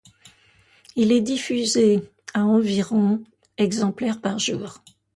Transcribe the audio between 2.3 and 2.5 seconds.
à